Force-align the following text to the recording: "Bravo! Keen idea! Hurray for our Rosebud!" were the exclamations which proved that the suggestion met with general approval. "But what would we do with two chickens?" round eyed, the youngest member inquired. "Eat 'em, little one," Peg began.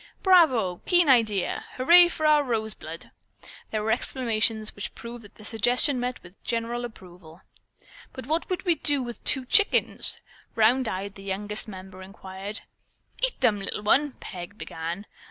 "Bravo! 0.23 0.81
Keen 0.87 1.07
idea! 1.09 1.63
Hurray 1.73 2.07
for 2.07 2.25
our 2.25 2.43
Rosebud!" 2.43 3.11
were 3.71 3.85
the 3.85 3.93
exclamations 3.93 4.75
which 4.75 4.95
proved 4.95 5.23
that 5.23 5.35
the 5.35 5.45
suggestion 5.45 5.99
met 5.99 6.23
with 6.23 6.43
general 6.43 6.85
approval. 6.85 7.41
"But 8.11 8.25
what 8.25 8.49
would 8.49 8.63
we 8.65 8.73
do 8.73 9.03
with 9.03 9.23
two 9.23 9.45
chickens?" 9.45 10.19
round 10.55 10.87
eyed, 10.87 11.13
the 11.13 11.21
youngest 11.23 11.67
member 11.67 12.01
inquired. 12.01 12.61
"Eat 13.23 13.45
'em, 13.45 13.59
little 13.59 13.83
one," 13.83 14.13
Peg 14.13 14.57
began. 14.57 15.05